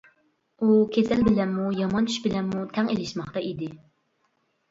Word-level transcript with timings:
ئۇ 0.59 0.69
كېسەل 0.93 1.19
بىلەنمۇ 1.27 1.65
يامان 1.81 2.09
چۈش 2.11 2.17
بىلەنمۇ 2.25 2.63
تەڭ 2.77 2.89
ئېلىشماقتا 2.95 3.43
ئىدى. 3.51 3.67